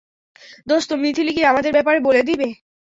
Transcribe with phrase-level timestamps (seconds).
[0.67, 2.47] দোস্ত, মিথিলি কি আমাদের ব্যাপারে বলে দিবে?